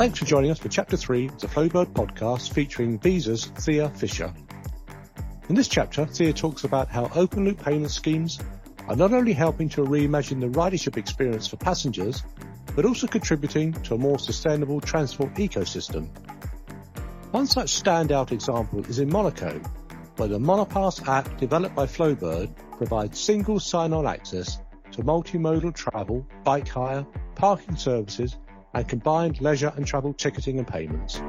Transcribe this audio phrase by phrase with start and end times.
[0.00, 4.32] Thanks for joining us for Chapter 3 of the Flowbird podcast featuring Visa's Thea Fisher.
[5.50, 8.38] In this chapter, Thea talks about how open loop payment schemes
[8.88, 12.22] are not only helping to reimagine the ridership experience for passengers,
[12.74, 16.08] but also contributing to a more sustainable transport ecosystem.
[17.32, 19.60] One such standout example is in Monaco,
[20.16, 24.62] where the Monapass app developed by Flowbird provides single sign-on access
[24.92, 28.38] to multimodal travel, bike hire, parking services,
[28.74, 31.20] and combined leisure and travel ticketing and payments.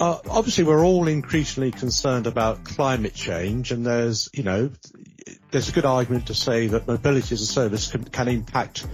[0.00, 4.70] Uh, obviously, we're all increasingly concerned about climate change, and there's, you know,
[5.50, 8.86] there's a good argument to say that mobility as a service can, can impact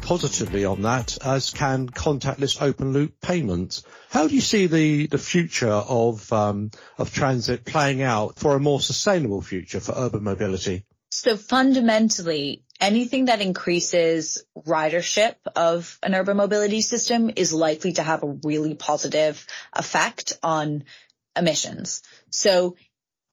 [0.00, 3.82] positively on that, as can contactless open loop payments.
[4.10, 8.60] How do you see the, the future of um, of transit playing out for a
[8.60, 10.84] more sustainable future for urban mobility?
[11.10, 18.22] So fundamentally, anything that increases ridership of an urban mobility system is likely to have
[18.22, 20.84] a really positive effect on
[21.36, 22.02] emissions.
[22.30, 22.76] So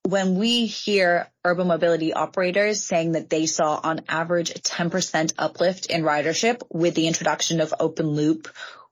[0.04, 5.86] when we hear urban mobility operators saying that they saw on average a 10% uplift
[5.88, 8.48] in ridership with the introduction of open loop,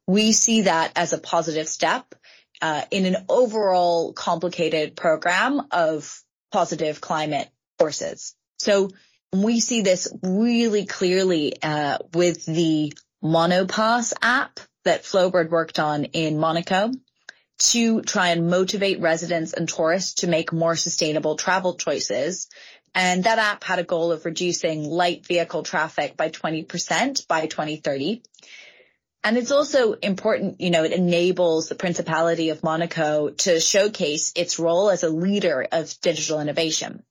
[0.07, 2.13] we see that as a positive step
[2.61, 8.35] uh, in an overall complicated program of positive climate forces.
[8.57, 8.89] So
[9.33, 16.39] we see this really clearly uh, with the Monapass app that Flowbird worked on in
[16.39, 16.91] Monaco
[17.59, 22.47] to try and motivate residents and tourists to make more sustainable travel choices.
[22.95, 28.23] And that app had a goal of reducing light vehicle traffic by 20% by 2030.
[29.23, 34.57] And it's also important, you know, it enables the Principality of Monaco to showcase its
[34.57, 37.03] role as a leader of digital innovation.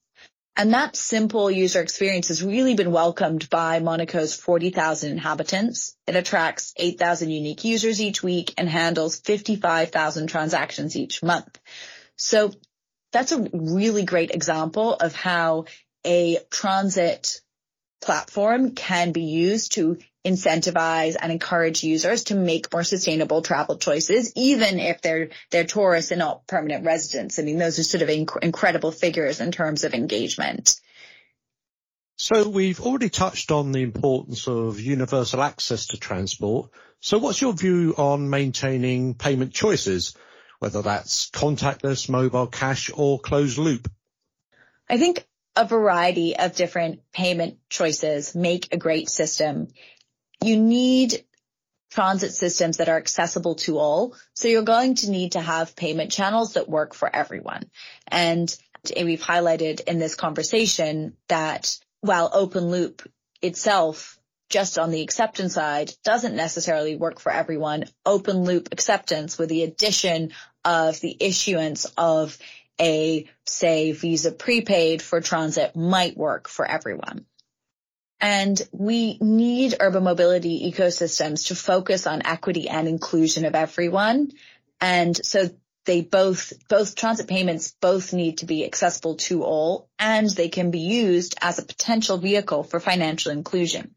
[0.59, 5.95] And that simple user experience has really been welcomed by Monaco's 40,000 inhabitants.
[6.09, 11.61] It attracts 8,000 unique users each week and handles 55,000 transactions each month.
[12.17, 12.53] So
[13.13, 15.67] that's a really great example of how
[16.05, 17.41] a transit
[18.01, 24.33] platform can be used to incentivize and encourage users to make more sustainable travel choices,
[24.37, 27.39] even if they're they're tourists and not permanent residents.
[27.39, 30.81] I mean, those are sort of inc- incredible figures in terms of engagement.
[32.17, 36.71] So we've already touched on the importance of universal access to transport.
[36.99, 40.17] So what's your view on maintaining payment choices,
[40.59, 43.89] whether that's contactless, mobile cash or closed loop?
[44.91, 45.25] I think
[45.55, 49.69] a variety of different payment choices make a great system
[50.43, 51.25] you need
[51.91, 54.15] transit systems that are accessible to all.
[54.35, 57.71] So you're going to need to have payment channels that work for everyone.
[58.07, 58.55] And
[58.97, 63.03] we've highlighted in this conversation that while open loop
[63.43, 64.19] itself
[64.51, 69.63] just on the acceptance side doesn't necessarily work for everyone, open loop acceptance with the
[69.63, 70.33] addition
[70.65, 72.39] of the issuance of
[72.81, 77.27] a say Visa prepaid for transit might work for everyone.
[78.21, 84.33] And we need urban mobility ecosystems to focus on equity and inclusion of everyone.
[84.81, 85.51] And so
[85.85, 90.71] they both, both transit payments both need to be accessible to all and they can
[90.71, 93.95] be used as a potential vehicle for financial inclusion.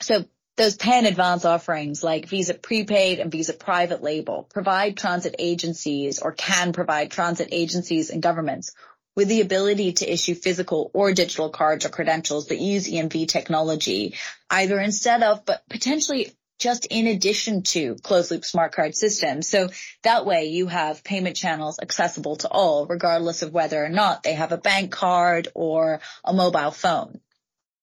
[0.00, 0.24] So
[0.56, 6.20] those pay in advance offerings like Visa prepaid and Visa private label provide transit agencies
[6.20, 8.72] or can provide transit agencies and governments
[9.16, 14.14] with the ability to issue physical or digital cards or credentials that use EMV technology,
[14.50, 19.48] either instead of, but potentially just in addition to closed loop smart card systems.
[19.48, 19.68] So
[20.02, 24.34] that way you have payment channels accessible to all, regardless of whether or not they
[24.34, 27.20] have a bank card or a mobile phone.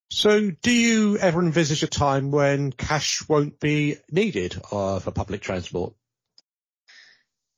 [0.09, 5.41] So do you ever envisage a time when cash won't be needed uh, for public
[5.41, 5.94] transport?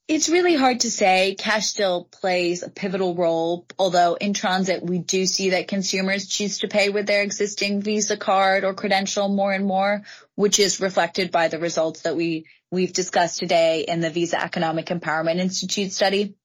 [0.08, 1.36] It's really hard to say.
[1.36, 6.60] Cash still plays a pivotal role, although in transit we do see that consumers choose
[6.60, 10.04] to pay with their existing Visa card or credential more and more,
[10.36, 14.88] which is reflected by the results that we, we've discussed today in the Visa Economic
[14.88, 16.36] Empowerment Institute study.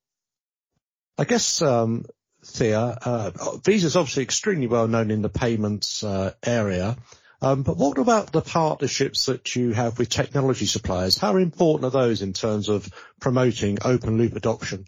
[1.18, 2.04] I guess, um,
[2.44, 3.30] Thea, uh,
[3.64, 6.96] Visa is obviously extremely well known in the payments uh, area.
[7.40, 11.16] Um, but what about the partnerships that you have with technology suppliers?
[11.16, 14.86] How important are those in terms of promoting open loop adoption?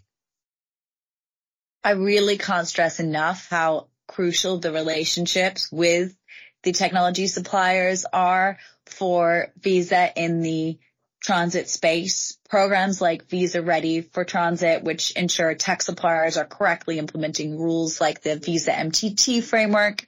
[1.83, 6.15] I really can't stress enough how crucial the relationships with
[6.63, 10.77] the technology suppliers are for Visa in the
[11.21, 12.37] transit space.
[12.49, 18.21] Programs like Visa Ready for Transit, which ensure tech suppliers are correctly implementing rules like
[18.21, 20.05] the Visa MTT framework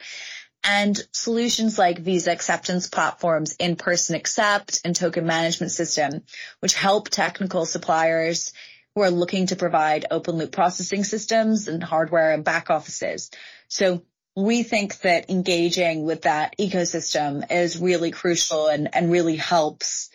[0.64, 6.24] And solutions like Visa acceptance platforms, in-person accept and token management system,
[6.62, 8.54] which help technical suppliers
[8.96, 13.30] who are looking to provide open loop processing systems and hardware and back offices.
[13.68, 14.04] So
[14.36, 20.10] we think that engaging with that ecosystem is really crucial and, and really helps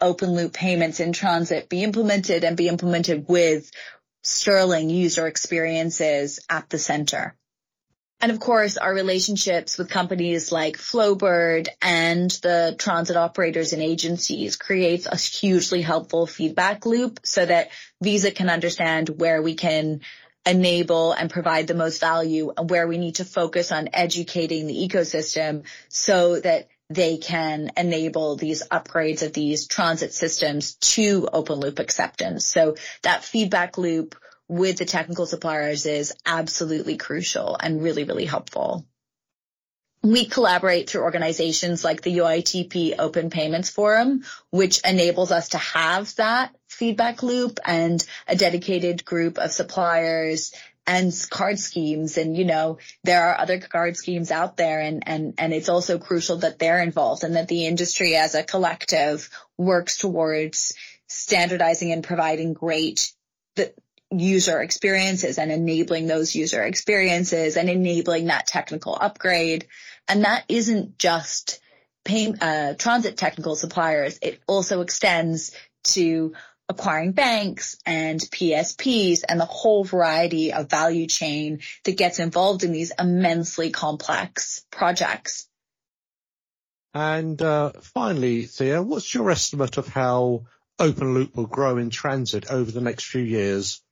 [0.00, 3.70] open loop payments in transit be implemented and be implemented with
[4.24, 7.36] sterling user experiences at the center.
[8.22, 14.54] And of course, our relationships with companies like Flowbird and the transit operators and agencies
[14.54, 17.70] creates a hugely helpful feedback loop so that
[18.00, 20.02] Visa can understand where we can
[20.46, 24.88] enable and provide the most value and where we need to focus on educating the
[24.88, 31.80] ecosystem so that they can enable these upgrades of these transit systems to open loop
[31.80, 32.46] acceptance.
[32.46, 34.14] So that feedback loop
[34.52, 38.84] with the technical suppliers is absolutely crucial and really, really helpful.
[40.02, 46.14] We collaborate through organizations like the UITP Open Payments Forum, which enables us to have
[46.16, 50.52] that feedback loop and a dedicated group of suppliers
[50.86, 52.18] and card schemes.
[52.18, 55.98] And, you know, there are other card schemes out there and, and, and it's also
[55.98, 60.74] crucial that they're involved and that the industry as a collective works towards
[61.06, 63.12] standardizing and providing great
[63.56, 63.72] the,
[64.18, 69.66] user experiences and enabling those user experiences and enabling that technical upgrade.
[70.08, 71.60] And that isn't just
[72.04, 74.18] pay, uh, transit technical suppliers.
[74.22, 75.52] It also extends
[75.84, 76.34] to
[76.68, 82.72] acquiring banks and PSPs and the whole variety of value chain that gets involved in
[82.72, 85.48] these immensely complex projects.
[86.94, 90.44] And uh, finally, Thea, what's your estimate of how
[90.78, 93.82] Open Loop will grow in transit over the next few years?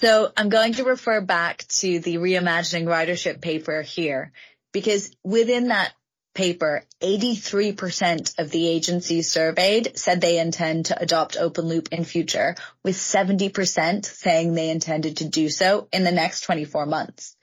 [0.00, 4.30] So I'm going to refer back to the reimagining ridership paper here
[4.72, 5.92] because within that
[6.34, 12.54] paper, 83% of the agencies surveyed said they intend to adopt open loop in future
[12.84, 17.34] with 70% saying they intended to do so in the next 24 months.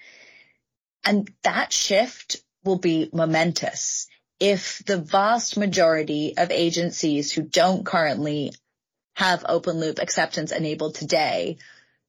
[1.04, 4.08] And that shift will be momentous
[4.40, 8.54] if the vast majority of agencies who don't currently
[9.16, 11.58] have open loop acceptance enabled today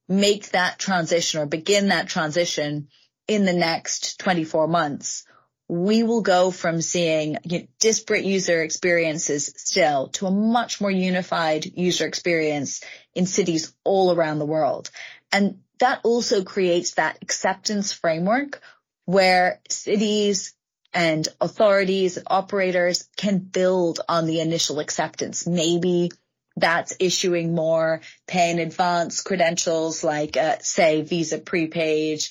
[0.07, 2.87] make that transition or begin that transition
[3.27, 5.25] in the next 24 months,
[5.69, 10.91] we will go from seeing you know, disparate user experiences still to a much more
[10.91, 12.81] unified user experience
[13.13, 14.89] in cities all around the world.
[15.31, 18.61] And that also creates that acceptance framework
[19.05, 20.53] where cities
[20.93, 25.45] and authorities and operators can build on the initial acceptance.
[25.45, 26.11] Maybe
[26.57, 32.21] that's issuing more pay in advance credentials like, uh, say, Visa prepaid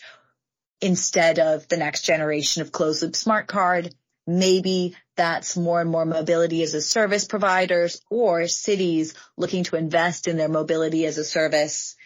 [0.80, 3.94] instead of the next generation of closed loop smart card.
[4.26, 10.26] Maybe that's more and more mobility as a service providers or cities looking to invest
[10.26, 11.96] in their mobility as a service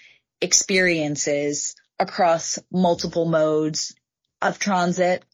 [0.43, 3.95] experiences across multiple modes
[4.43, 5.25] of transit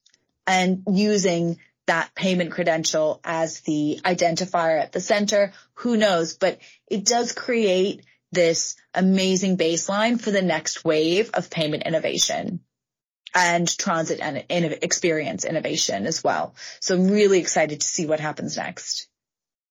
[0.47, 5.53] and using that payment credential as the identifier at the center.
[5.75, 6.35] Who knows?
[6.35, 12.61] But it does create this amazing baseline for the next wave of payment innovation
[13.35, 16.55] and transit and experience innovation as well.
[16.81, 19.09] So I'm really excited to see what happens next.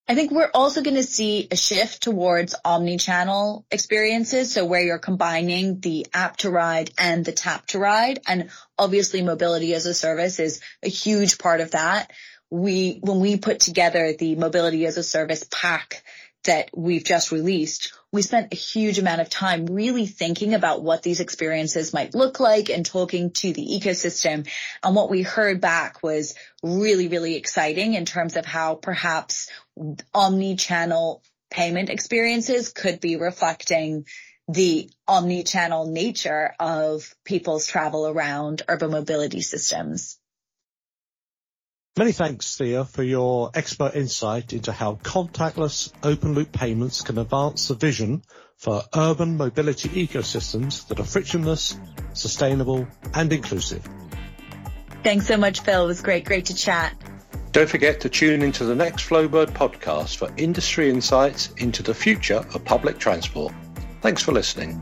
[0.07, 4.53] I think we're also going to see a shift towards omni-channel experiences.
[4.53, 8.19] So where you're combining the app to ride and the tap to ride.
[8.27, 12.11] And obviously mobility as a service is a huge part of that.
[12.51, 16.03] We, when we put together the mobility as a service pack
[16.43, 21.01] that we've just released, we spent a huge amount of time really thinking about what
[21.01, 24.47] these experiences might look like and talking to the ecosystem.
[24.83, 29.49] And what we heard back was really, really exciting in terms of how perhaps
[30.13, 34.05] omni-channel payment experiences could be reflecting
[34.47, 40.19] the omni-channel nature of people's travel around urban mobility systems.
[41.97, 47.69] Many thanks, Thea, for your expert insight into how contactless open loop payments can advance
[47.69, 48.21] the vision
[48.57, 51.77] for urban mobility ecosystems that are frictionless,
[52.13, 53.87] sustainable and inclusive.
[55.03, 55.85] Thanks so much, Phil.
[55.85, 56.25] It was great.
[56.25, 56.93] Great to chat.
[57.55, 62.45] Don't forget to tune into the next Flowbird podcast for industry insights into the future
[62.53, 63.53] of public transport.
[64.01, 64.77] Thanks for listening.